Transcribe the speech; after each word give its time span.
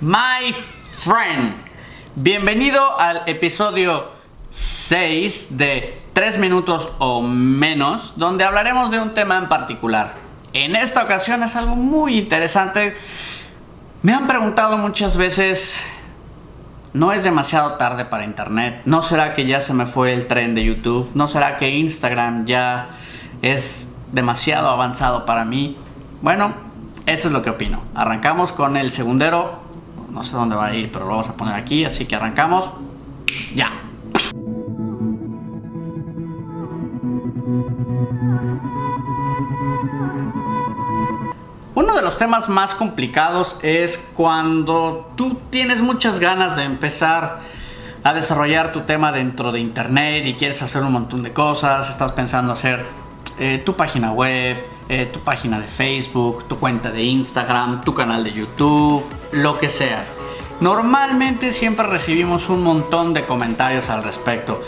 My 0.00 0.52
friend, 0.52 1.56
bienvenido 2.14 3.00
al 3.00 3.22
episodio 3.26 4.12
6 4.48 5.58
de 5.58 6.00
3 6.12 6.38
minutos 6.38 6.92
o 7.00 7.20
menos, 7.20 8.12
donde 8.14 8.44
hablaremos 8.44 8.92
de 8.92 9.00
un 9.00 9.12
tema 9.12 9.38
en 9.38 9.48
particular. 9.48 10.14
En 10.52 10.76
esta 10.76 11.02
ocasión 11.02 11.42
es 11.42 11.56
algo 11.56 11.74
muy 11.74 12.16
interesante. 12.16 12.96
Me 14.02 14.12
han 14.12 14.28
preguntado 14.28 14.78
muchas 14.78 15.16
veces, 15.16 15.82
¿no 16.92 17.10
es 17.10 17.24
demasiado 17.24 17.72
tarde 17.72 18.04
para 18.04 18.24
Internet? 18.24 18.82
¿No 18.84 19.02
será 19.02 19.34
que 19.34 19.46
ya 19.46 19.60
se 19.60 19.74
me 19.74 19.84
fue 19.84 20.12
el 20.12 20.28
tren 20.28 20.54
de 20.54 20.62
YouTube? 20.62 21.10
¿No 21.14 21.26
será 21.26 21.56
que 21.56 21.70
Instagram 21.70 22.46
ya 22.46 22.90
es 23.42 23.96
demasiado 24.12 24.70
avanzado 24.70 25.26
para 25.26 25.44
mí? 25.44 25.76
Bueno, 26.22 26.54
eso 27.06 27.26
es 27.26 27.34
lo 27.34 27.42
que 27.42 27.50
opino. 27.50 27.82
Arrancamos 27.96 28.52
con 28.52 28.76
el 28.76 28.92
segundero. 28.92 29.66
No 30.10 30.22
sé 30.22 30.32
dónde 30.32 30.56
va 30.56 30.66
a 30.66 30.74
ir, 30.74 30.90
pero 30.90 31.04
lo 31.04 31.12
vamos 31.12 31.28
a 31.28 31.34
poner 31.34 31.54
aquí. 31.54 31.84
Así 31.84 32.06
que 32.06 32.16
arrancamos. 32.16 32.70
Ya. 33.54 33.70
Uno 41.74 41.94
de 41.94 42.02
los 42.02 42.18
temas 42.18 42.48
más 42.48 42.74
complicados 42.74 43.58
es 43.62 43.98
cuando 44.16 45.12
tú 45.16 45.38
tienes 45.50 45.80
muchas 45.80 46.18
ganas 46.18 46.56
de 46.56 46.64
empezar 46.64 47.38
a 48.02 48.12
desarrollar 48.12 48.72
tu 48.72 48.80
tema 48.80 49.12
dentro 49.12 49.52
de 49.52 49.60
internet 49.60 50.26
y 50.26 50.34
quieres 50.34 50.60
hacer 50.62 50.82
un 50.82 50.92
montón 50.92 51.22
de 51.22 51.32
cosas, 51.32 51.88
estás 51.90 52.12
pensando 52.12 52.52
hacer 52.52 52.84
eh, 53.38 53.62
tu 53.64 53.76
página 53.76 54.12
web, 54.12 54.58
eh, 54.88 55.06
tu 55.06 55.20
página 55.20 55.60
de 55.60 55.68
Facebook, 55.68 56.48
tu 56.48 56.58
cuenta 56.58 56.90
de 56.90 57.02
Instagram, 57.02 57.82
tu 57.82 57.94
canal 57.94 58.24
de 58.24 58.32
YouTube, 58.32 59.04
lo 59.32 59.58
que 59.58 59.68
sea. 59.68 60.04
Normalmente 60.60 61.52
siempre 61.52 61.86
recibimos 61.86 62.48
un 62.48 62.62
montón 62.62 63.14
de 63.14 63.24
comentarios 63.24 63.90
al 63.90 64.02
respecto. 64.02 64.60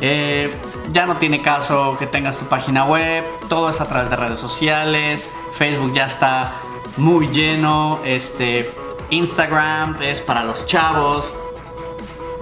Eh, 0.00 0.54
ya 0.92 1.06
no 1.06 1.16
tiene 1.16 1.40
caso 1.40 1.96
que 1.98 2.06
tengas 2.06 2.38
tu 2.38 2.46
página 2.46 2.84
web, 2.84 3.24
todo 3.48 3.70
es 3.70 3.80
a 3.80 3.86
través 3.86 4.10
de 4.10 4.16
redes 4.16 4.38
sociales, 4.38 5.30
Facebook 5.52 5.92
ya 5.94 6.06
está 6.06 6.54
muy 6.96 7.28
lleno, 7.28 8.00
este, 8.04 8.70
Instagram 9.10 9.96
es 10.02 10.20
para 10.20 10.44
los 10.44 10.66
chavos, 10.66 11.32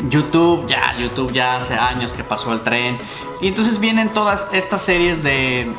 YouTube 0.09 0.67
ya, 0.67 0.97
YouTube 0.99 1.33
ya 1.33 1.57
hace 1.57 1.75
años 1.75 2.13
que 2.13 2.25
pasó 2.25 2.53
el 2.53 2.61
tren. 2.63 2.99
Y 3.41 3.49
entonces 3.49 3.79
vienen 3.79 4.09
todas 4.09 4.49
estas 4.53 4.83
series 4.83 5.23
de, 5.23 5.73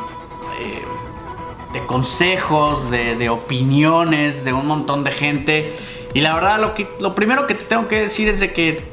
de 1.76 1.86
consejos, 1.86 2.90
de, 2.90 3.30
opiniones 3.30 4.46
de 4.46 4.54
un 4.54 4.66
montón 4.66 5.04
de 5.04 5.12
gente. 5.12 5.76
Y 6.14 6.22
la 6.22 6.34
verdad 6.34 6.60
lo, 6.60 6.74
que, 6.74 6.88
lo 7.00 7.14
primero 7.14 7.48
que 7.48 7.54
te 7.54 7.66
tengo 7.66 7.90
que 7.90 8.00
decir 8.00 8.30
es 8.30 8.40
de 8.40 8.54
que 8.54 8.84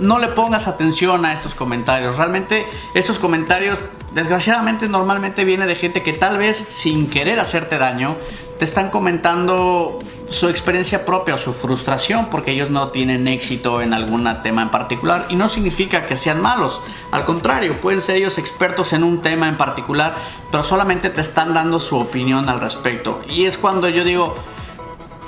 no 0.00 0.18
le 0.18 0.28
pongas 0.28 0.66
atención 0.66 1.24
a 1.24 1.32
estos 1.32 1.54
comentarios. 1.54 2.16
Realmente 2.16 2.66
estos 2.94 3.20
comentarios, 3.20 3.78
desgraciadamente, 4.12 4.88
normalmente 4.88 5.44
viene 5.44 5.66
de 5.66 5.76
gente 5.76 6.02
que 6.02 6.12
tal 6.12 6.36
vez 6.36 6.56
sin 6.68 7.08
querer 7.08 7.38
hacerte 7.38 7.78
daño, 7.78 8.16
te 8.58 8.64
están 8.64 8.90
comentando 8.90 10.00
su 10.28 10.48
experiencia 10.48 11.04
propia 11.04 11.34
o 11.34 11.38
su 11.38 11.52
frustración 11.52 12.26
porque 12.30 12.50
ellos 12.50 12.70
no 12.70 12.88
tienen 12.88 13.28
éxito 13.28 13.80
en 13.80 13.94
algún 13.94 14.28
tema 14.42 14.62
en 14.62 14.70
particular 14.70 15.26
y 15.28 15.36
no 15.36 15.48
significa 15.48 16.06
que 16.06 16.16
sean 16.16 16.40
malos. 16.40 16.80
Al 17.12 17.24
contrario, 17.24 17.74
pueden 17.80 18.00
ser 18.00 18.16
ellos 18.16 18.38
expertos 18.38 18.92
en 18.92 19.04
un 19.04 19.22
tema 19.22 19.48
en 19.48 19.56
particular, 19.56 20.16
pero 20.50 20.64
solamente 20.64 21.10
te 21.10 21.20
están 21.20 21.54
dando 21.54 21.78
su 21.78 21.96
opinión 21.96 22.48
al 22.48 22.60
respecto. 22.60 23.22
Y 23.28 23.44
es 23.44 23.56
cuando 23.56 23.88
yo 23.88 24.04
digo, 24.04 24.34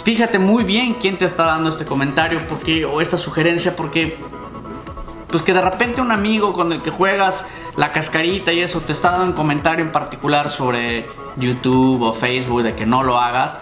fíjate 0.05 0.39
muy 0.39 0.65
bien 0.65 0.95
quién 0.95 1.17
te 1.17 1.25
está 1.25 1.47
dando 1.47 1.71
este 1.71 1.85
comentario 1.85 2.47
porque, 2.49 2.85
o 2.85 3.01
esta 3.01 3.17
sugerencia 3.17 3.77
porque 3.77 4.19
pues 5.29 5.43
que 5.43 5.53
de 5.53 5.61
repente 5.61 6.01
un 6.01 6.11
amigo 6.11 6.55
con 6.55 6.73
el 6.73 6.81
que 6.81 6.91
juegas 6.91 7.47
la 7.77 7.93
cascarita 7.93 8.53
y 8.53 8.61
eso 8.61 8.81
te 8.81 8.93
está 8.93 9.11
dando 9.11 9.27
un 9.27 9.33
comentario 9.35 9.85
en 9.85 9.93
particular 9.93 10.51
sobre 10.51 11.07
YouTube 11.37 12.03
o 12.03 12.13
Facebook 12.13 12.63
de 12.63 12.75
que 12.75 12.87
no 12.87 13.03
lo 13.03 13.19
hagas. 13.19 13.57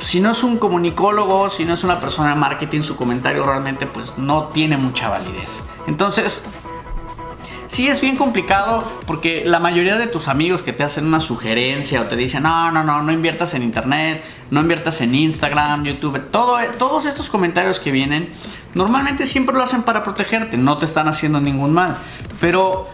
Si 0.00 0.18
no 0.20 0.32
es 0.32 0.42
un 0.42 0.56
comunicólogo, 0.56 1.50
si 1.50 1.64
no 1.64 1.74
es 1.74 1.84
una 1.84 2.00
persona 2.00 2.30
de 2.30 2.34
marketing, 2.36 2.82
su 2.82 2.96
comentario 2.96 3.44
realmente 3.44 3.86
pues 3.86 4.18
no 4.18 4.44
tiene 4.44 4.76
mucha 4.76 5.08
validez. 5.08 5.62
Entonces, 5.86 6.42
sí 7.66 7.86
es 7.86 8.00
bien 8.00 8.16
complicado 8.16 8.82
porque 9.06 9.44
la 9.46 9.60
mayoría 9.60 9.96
de 9.96 10.06
tus 10.06 10.28
amigos 10.28 10.62
que 10.62 10.72
te 10.72 10.82
hacen 10.82 11.06
una 11.06 11.20
sugerencia 11.20 12.00
o 12.00 12.04
te 12.04 12.16
dicen, 12.16 12.42
no, 12.42 12.72
no, 12.72 12.82
no, 12.82 13.02
no 13.02 13.12
inviertas 13.12 13.54
en 13.54 13.62
internet, 13.62 14.24
no 14.50 14.60
inviertas 14.60 15.00
en 15.02 15.14
Instagram, 15.14 15.84
YouTube, 15.84 16.30
todo, 16.30 16.58
todos 16.78 17.04
estos 17.06 17.30
comentarios 17.30 17.78
que 17.78 17.92
vienen, 17.92 18.32
normalmente 18.74 19.26
siempre 19.26 19.54
lo 19.54 19.62
hacen 19.62 19.82
para 19.82 20.02
protegerte, 20.02 20.56
no 20.56 20.78
te 20.78 20.86
están 20.86 21.08
haciendo 21.08 21.40
ningún 21.40 21.72
mal. 21.72 21.96
Pero 22.40 22.88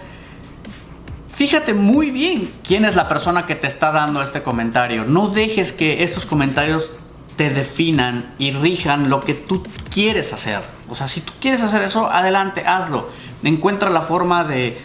fíjate 1.36 1.74
muy 1.74 2.10
bien 2.10 2.50
quién 2.66 2.84
es 2.84 2.96
la 2.96 3.08
persona 3.08 3.46
que 3.46 3.54
te 3.54 3.68
está 3.68 3.92
dando 3.92 4.22
este 4.22 4.42
comentario. 4.42 5.04
No 5.04 5.28
dejes 5.28 5.72
que 5.72 6.02
estos 6.02 6.26
comentarios 6.26 6.90
te 7.36 7.50
definan 7.50 8.34
y 8.38 8.50
rijan 8.50 9.08
lo 9.10 9.20
que 9.20 9.34
tú 9.34 9.62
quieres 9.90 10.32
hacer. 10.32 10.62
O 10.88 10.94
sea, 10.94 11.06
si 11.06 11.20
tú 11.20 11.32
quieres 11.40 11.62
hacer 11.62 11.82
eso, 11.82 12.10
adelante, 12.10 12.64
hazlo 12.66 13.08
encuentra 13.48 13.90
la 13.90 14.02
forma 14.02 14.44
de, 14.44 14.78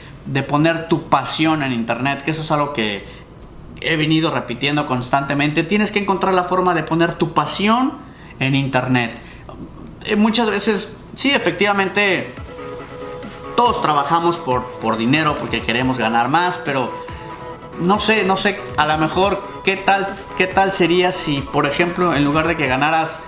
poner 0.48 0.88
tu 0.88 1.10
pasión 1.10 1.64
en 1.64 1.74
Internet, 1.74 2.24
que 2.24 2.32
eso 2.32 2.42
es 2.42 2.52
algo 2.52 2.74
que 2.74 3.06
he 3.82 3.96
venido 3.96 4.32
repitiendo 4.32 4.86
constantemente. 4.86 5.64
Tienes 5.64 5.92
que 5.92 6.00
encontrar 6.00 6.34
la 6.34 6.44
forma 6.44 6.74
de 6.74 6.84
poner 6.84 7.14
tu 7.14 7.34
pasión 7.34 7.94
en 8.40 8.56
Internet. 8.56 9.20
Eh, 10.06 10.16
muchas 10.16 10.50
veces, 10.50 10.96
sí, 11.16 11.32
efectivamente, 11.32 12.34
todos 13.62 13.80
trabajamos 13.80 14.40
por, 14.40 14.64
por 14.82 14.98
dinero 14.98 15.36
porque 15.36 15.62
queremos 15.62 16.00
ganar 16.00 16.30
más, 16.30 16.58
pero 16.58 16.92
no 17.80 18.00
sé, 18.00 18.24
no 18.24 18.36
sé, 18.36 18.60
a 18.76 18.88
lo 18.88 18.98
mejor 18.98 19.44
qué 19.64 19.78
tal, 19.78 20.08
qué 20.36 20.48
tal 20.48 20.72
sería 20.72 21.12
si, 21.12 21.42
por 21.42 21.68
ejemplo, 21.68 22.16
en 22.16 22.26
lugar 22.26 22.48
de 22.48 22.56
que 22.56 22.66
ganaras 22.66 23.20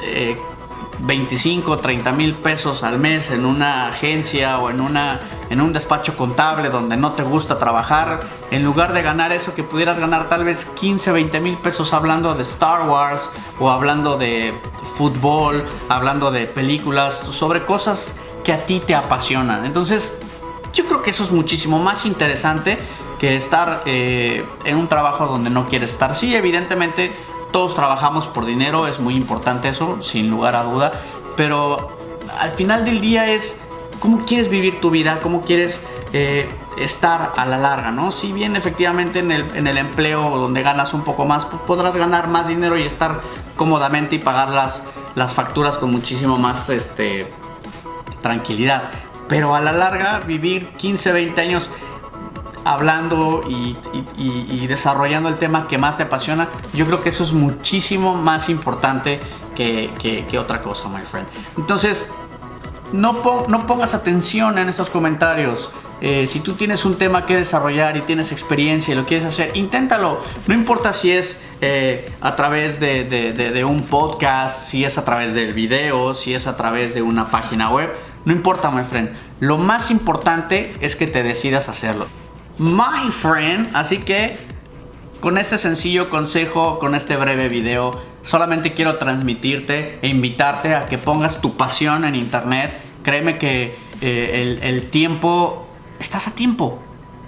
eh, 0.00 0.38
25, 1.00 1.78
30 1.78 2.12
mil 2.12 2.34
pesos 2.34 2.84
al 2.84 3.00
mes 3.00 3.32
en 3.32 3.44
una 3.44 3.88
agencia 3.88 4.60
o 4.60 4.70
en, 4.70 4.80
una, 4.80 5.18
en 5.50 5.60
un 5.60 5.72
despacho 5.72 6.16
contable 6.16 6.68
donde 6.68 6.96
no 6.96 7.14
te 7.14 7.24
gusta 7.24 7.58
trabajar, 7.58 8.20
en 8.52 8.62
lugar 8.62 8.92
de 8.92 9.02
ganar 9.02 9.32
eso 9.32 9.54
que 9.54 9.64
pudieras 9.64 9.98
ganar 9.98 10.28
tal 10.28 10.44
vez 10.44 10.66
15, 10.66 11.10
20 11.10 11.40
mil 11.40 11.58
pesos 11.58 11.92
hablando 11.92 12.32
de 12.36 12.44
Star 12.44 12.88
Wars 12.88 13.28
o 13.58 13.70
hablando 13.70 14.18
de 14.18 14.54
fútbol, 14.96 15.64
hablando 15.88 16.30
de 16.30 16.46
películas, 16.46 17.18
sobre 17.18 17.64
cosas 17.64 18.14
que 18.44 18.52
a 18.52 18.66
ti 18.66 18.80
te 18.80 18.94
apasionan. 18.94 19.64
Entonces, 19.64 20.16
yo 20.72 20.84
creo 20.86 21.02
que 21.02 21.10
eso 21.10 21.24
es 21.24 21.32
muchísimo 21.32 21.78
más 21.78 22.04
interesante 22.06 22.78
que 23.18 23.36
estar 23.36 23.82
eh, 23.86 24.44
en 24.64 24.76
un 24.76 24.88
trabajo 24.88 25.26
donde 25.26 25.50
no 25.50 25.66
quieres 25.66 25.90
estar. 25.90 26.14
Sí, 26.14 26.34
evidentemente 26.34 27.10
todos 27.52 27.74
trabajamos 27.74 28.26
por 28.26 28.44
dinero, 28.44 28.86
es 28.86 28.98
muy 28.98 29.14
importante 29.14 29.68
eso, 29.68 30.02
sin 30.02 30.28
lugar 30.28 30.56
a 30.56 30.64
duda, 30.64 30.90
pero 31.36 31.96
al 32.38 32.50
final 32.50 32.84
del 32.84 33.00
día 33.00 33.30
es 33.30 33.60
cómo 34.00 34.24
quieres 34.24 34.48
vivir 34.48 34.80
tu 34.80 34.90
vida, 34.90 35.20
cómo 35.20 35.42
quieres 35.42 35.80
eh, 36.12 36.48
estar 36.76 37.32
a 37.36 37.46
la 37.46 37.56
larga, 37.56 37.92
¿no? 37.92 38.10
Si 38.10 38.32
bien 38.32 38.56
efectivamente 38.56 39.20
en 39.20 39.30
el, 39.30 39.56
en 39.56 39.68
el 39.68 39.78
empleo 39.78 40.36
donde 40.36 40.62
ganas 40.62 40.94
un 40.94 41.02
poco 41.02 41.24
más, 41.24 41.44
pues 41.44 41.62
podrás 41.62 41.96
ganar 41.96 42.26
más 42.26 42.48
dinero 42.48 42.76
y 42.76 42.82
estar 42.82 43.20
cómodamente 43.56 44.16
y 44.16 44.18
pagar 44.18 44.48
las, 44.48 44.82
las 45.14 45.32
facturas 45.32 45.78
con 45.78 45.92
muchísimo 45.92 46.36
más 46.36 46.68
este, 46.70 47.32
tranquilidad. 48.24 48.84
Pero 49.28 49.54
a 49.54 49.60
la 49.60 49.72
larga, 49.72 50.20
vivir 50.20 50.70
15, 50.76 51.12
20 51.12 51.40
años 51.40 51.70
hablando 52.64 53.42
y, 53.46 54.66
desarrollando 54.66 55.28
el 55.28 55.36
tema 55.36 55.68
que 55.68 55.76
más 55.76 55.98
te 55.98 56.04
apasiona, 56.04 56.48
yo 56.72 56.86
creo 56.86 57.02
que 57.02 57.10
eso 57.10 57.22
es 57.22 57.32
muchísimo 57.32 58.14
más 58.14 58.48
importante 58.48 59.20
que, 59.54 60.38
otra 60.38 60.62
cosa, 60.62 60.88
my 60.88 61.04
friend. 61.04 61.28
Entonces, 61.58 62.06
no, 62.92 63.12
no 63.48 63.66
pongas 63.66 63.92
atención 63.92 64.58
en 64.58 64.68
estos 64.68 64.88
comentarios. 64.88 65.70
Eh, 66.00 66.26
si 66.26 66.40
tú 66.40 66.52
tienes 66.52 66.84
un 66.84 66.96
tema 66.96 67.24
que 67.24 67.36
desarrollar 67.36 67.96
y 67.96 68.02
tienes 68.02 68.32
experiencia 68.32 68.92
y 68.92 68.96
lo 68.96 69.06
quieres 69.06 69.26
hacer, 69.26 69.56
inténtalo. 69.56 70.20
No 70.46 70.54
importa 70.54 70.92
si 70.92 71.12
es 71.12 71.40
eh, 71.60 72.10
a 72.20 72.36
través 72.36 72.80
de, 72.80 73.04
de, 73.04 73.64
un 73.64 73.82
podcast, 73.82 74.68
si 74.68 74.84
es 74.84 74.98
a 74.98 75.04
través 75.04 75.34
del 75.34 75.54
video, 75.54 76.12
si 76.12 76.34
es 76.34 76.46
a 76.46 76.56
través 76.56 76.94
de 76.94 77.02
una 77.02 77.30
página 77.30 77.70
web. 77.70 77.90
No 78.24 78.32
importa, 78.32 78.70
my 78.70 78.84
friend. 78.84 79.10
Lo 79.40 79.58
más 79.58 79.90
importante 79.90 80.72
es 80.80 80.96
que 80.96 81.06
te 81.06 81.22
decidas 81.22 81.68
hacerlo 81.68 82.06
my 82.58 83.10
friend. 83.10 83.68
Así 83.74 83.98
que 83.98 84.36
con 85.20 85.38
este 85.38 85.58
sencillo 85.58 86.10
consejo, 86.10 86.78
con 86.78 86.94
este 86.94 87.16
breve 87.16 87.48
video, 87.48 88.00
solamente 88.22 88.74
quiero 88.74 88.96
transmitirte 88.96 89.98
e 90.02 90.08
invitarte 90.08 90.74
a 90.74 90.86
que 90.86 90.98
pongas 90.98 91.40
tu 91.40 91.56
pasión 91.56 92.04
en 92.04 92.14
internet. 92.14 92.78
Créeme 93.02 93.38
que 93.38 93.76
eh, 94.00 94.58
el, 94.62 94.90
tiempo, 94.90 95.66
estás 95.98 96.28
a 96.28 96.32
tiempo. 96.32 96.80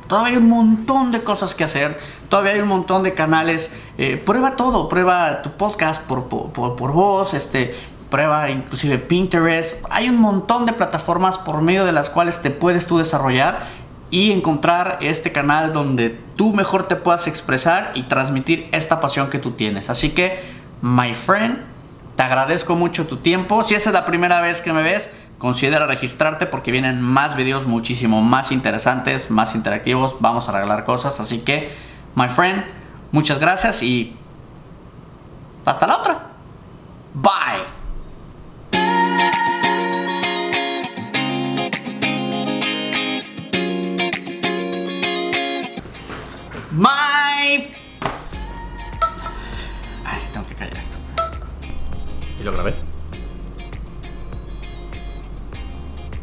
Todavía 0.08 0.32
hay 0.32 0.37
un 0.37 0.49
montón 0.49 1.10
de 1.10 1.22
cosas 1.22 1.56
que 1.56 1.64
hacer, 1.64 1.99
todavía 2.28 2.52
hay 2.52 2.60
un 2.60 2.69
montón 2.69 3.02
de 3.02 3.14
canales. 3.14 3.72
Eh, 3.99 4.16
prueba 4.16 4.54
todo, 4.54 4.88
prueba 4.88 5.42
tu 5.42 5.50
podcast 5.52 6.00
por, 6.02 6.28
por, 6.28 6.76
por 6.76 6.92
voz, 6.92 7.34
este, 7.34 7.75
prueba 8.10 8.50
inclusive 8.50 8.98
Pinterest. 8.98 9.84
Hay 9.90 10.08
un 10.08 10.20
montón 10.20 10.66
de 10.66 10.72
plataformas 10.72 11.38
por 11.38 11.60
medio 11.62 11.84
de 11.84 11.92
las 11.92 12.10
cuales 12.10 12.42
te 12.42 12.50
puedes 12.50 12.86
tú 12.86 12.98
desarrollar 12.98 13.60
y 14.10 14.32
encontrar 14.32 14.98
este 15.00 15.32
canal 15.32 15.72
donde 15.72 16.18
tú 16.36 16.52
mejor 16.52 16.86
te 16.86 16.96
puedas 16.96 17.26
expresar 17.26 17.90
y 17.94 18.04
transmitir 18.04 18.68
esta 18.72 19.00
pasión 19.00 19.30
que 19.30 19.38
tú 19.38 19.52
tienes. 19.52 19.90
Así 19.90 20.10
que, 20.10 20.40
my 20.80 21.14
friend, 21.14 21.58
te 22.14 22.22
agradezco 22.22 22.76
mucho 22.76 23.06
tu 23.06 23.18
tiempo. 23.18 23.62
Si 23.62 23.74
esa 23.74 23.90
es 23.90 23.94
la 23.94 24.04
primera 24.04 24.40
vez 24.40 24.62
que 24.62 24.72
me 24.72 24.82
ves, 24.82 25.10
considera 25.38 25.86
registrarte 25.86 26.46
porque 26.46 26.72
vienen 26.72 27.02
más 27.02 27.36
videos 27.36 27.66
muchísimo 27.66 28.22
más 28.22 28.52
interesantes, 28.52 29.30
más 29.30 29.54
interactivos. 29.54 30.16
Vamos 30.20 30.48
a 30.48 30.52
regalar 30.52 30.84
cosas. 30.84 31.18
Así 31.20 31.38
que, 31.38 31.70
my 32.14 32.28
friend, 32.28 32.64
muchas 33.12 33.38
gracias 33.38 33.82
y 33.82 34.16
hasta 35.64 35.86
la 35.86 36.02
My. 47.46 47.70
Ah, 50.04 50.19
sí, 50.19 50.26
tengo 50.32 50.44
que 50.48 50.54
callar 50.56 50.76
esto. 50.76 50.98
¿Sí 52.37 52.43
lo 52.43 52.52
grabé? 52.52 52.75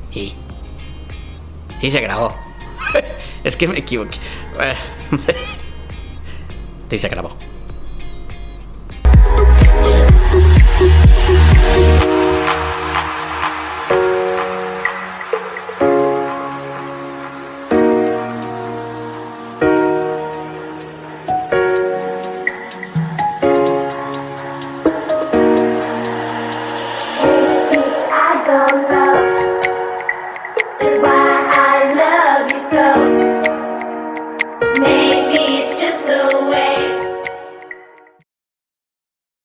Sí. 0.10 0.36
Sí 1.80 1.90
se 1.90 2.02
grabó. 2.02 2.36
es 3.46 3.56
que 3.56 3.70
me 3.70 3.80
equivoqué. 3.80 4.18
sí 6.90 6.98
se 6.98 7.08
grabó. 7.08 7.38